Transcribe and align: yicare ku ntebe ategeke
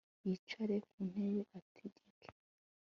yicare 0.27 0.75
ku 0.89 0.99
ntebe 1.09 1.41
ategeke 1.57 2.27